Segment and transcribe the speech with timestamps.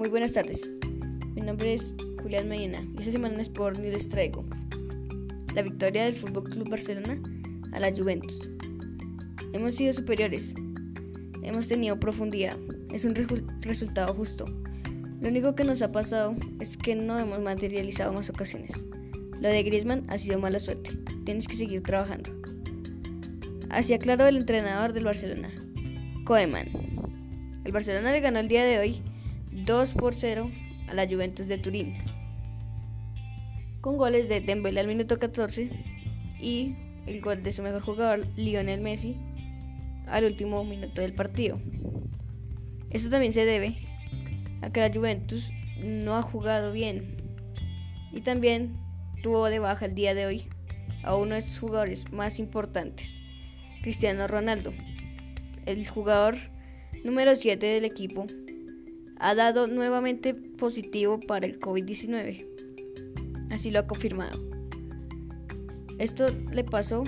[0.00, 0.66] Muy buenas tardes.
[1.34, 4.46] Mi nombre es Julián Medina y esta semana en Sport News les traigo
[5.54, 7.20] la victoria del Fútbol Club Barcelona
[7.72, 8.48] a la Juventus.
[9.52, 10.54] Hemos sido superiores,
[11.42, 12.56] hemos tenido profundidad,
[12.90, 13.14] es un
[13.60, 14.46] resultado justo.
[15.20, 18.72] Lo único que nos ha pasado es que no hemos materializado más ocasiones.
[19.38, 20.96] Lo de Griezmann ha sido mala suerte.
[21.26, 22.30] Tienes que seguir trabajando.
[23.68, 25.50] Así aclaró el entrenador del Barcelona,
[26.24, 26.70] Koeman.
[27.64, 29.02] El Barcelona le ganó el día de hoy
[29.52, 30.48] 2 por 0
[30.88, 31.98] a la Juventus de Turín,
[33.80, 35.70] con goles de Dembélé al minuto 14
[36.40, 39.16] y el gol de su mejor jugador, Lionel Messi,
[40.06, 41.60] al último minuto del partido.
[42.90, 43.76] Esto también se debe
[44.62, 45.50] a que la Juventus
[45.82, 47.16] no ha jugado bien
[48.12, 48.76] y también
[49.22, 50.48] tuvo de baja el día de hoy
[51.02, 53.18] a uno de sus jugadores más importantes,
[53.82, 54.72] Cristiano Ronaldo,
[55.66, 56.36] el jugador
[57.04, 58.26] número 7 del equipo
[59.20, 62.46] ha dado nuevamente positivo para el COVID-19.
[63.50, 64.40] Así lo ha confirmado.
[65.98, 67.04] Esto le pasó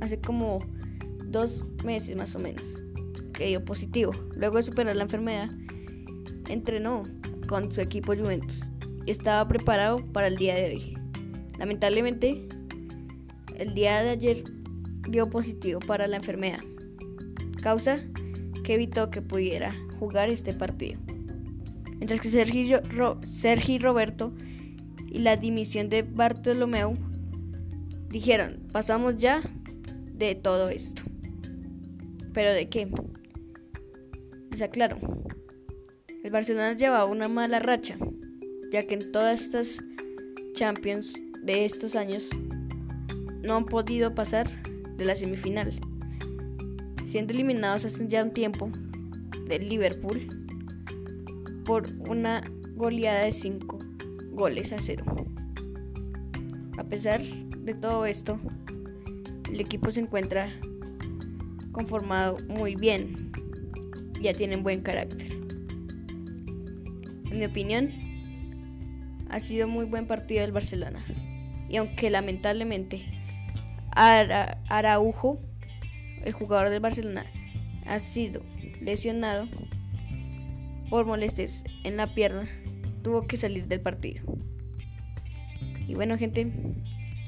[0.00, 0.60] hace como
[1.26, 2.82] dos meses más o menos,
[3.34, 4.12] que dio positivo.
[4.34, 5.50] Luego de superar la enfermedad,
[6.48, 7.02] entrenó
[7.46, 8.70] con su equipo Juventus
[9.04, 10.98] y estaba preparado para el día de hoy.
[11.58, 12.48] Lamentablemente,
[13.56, 14.44] el día de ayer
[15.10, 16.60] dio positivo para la enfermedad,
[17.62, 17.98] causa
[18.64, 20.98] que evitó que pudiera jugar este partido
[22.00, 24.32] mientras que Sergi Roberto
[25.06, 26.94] y la dimisión de Bartolomeu
[28.08, 29.42] dijeron, pasamos ya
[30.14, 31.02] de todo esto.
[32.32, 32.90] ¿Pero de qué?
[34.50, 34.98] Les aclaro,
[36.24, 37.98] el Barcelona llevaba una mala racha,
[38.72, 39.78] ya que en todas estas
[40.54, 42.30] Champions de estos años
[43.42, 44.48] no han podido pasar
[44.96, 45.78] de la semifinal,
[47.06, 48.70] siendo eliminados hace ya un tiempo
[49.48, 50.39] del Liverpool
[51.70, 52.42] por una
[52.74, 53.78] goleada de 5
[54.32, 55.04] goles a 0.
[56.76, 58.40] A pesar de todo esto,
[59.48, 60.52] el equipo se encuentra
[61.70, 63.30] conformado muy bien.
[64.20, 65.30] Ya tienen buen carácter.
[67.30, 67.92] En mi opinión,
[69.28, 71.04] ha sido muy buen partido del Barcelona.
[71.68, 73.04] Y aunque lamentablemente
[73.94, 75.38] Araujo,
[76.24, 77.26] el jugador del Barcelona,
[77.86, 78.42] ha sido
[78.80, 79.46] lesionado,
[80.90, 82.48] por molestias en la pierna,
[83.02, 84.22] tuvo que salir del partido.
[85.86, 86.52] Y bueno, gente,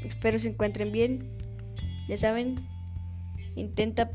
[0.05, 1.31] espero se encuentren bien.
[2.09, 2.57] Ya saben,
[3.57, 4.11] intenta,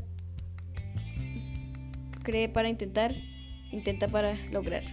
[2.22, 3.14] cree para intentar,
[3.72, 4.84] intenta para lograr.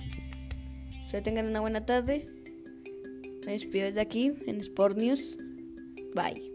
[1.04, 2.26] Espero tengan una buena tarde.
[3.46, 5.38] Me despido desde aquí en Sport News.
[6.16, 6.55] Bye.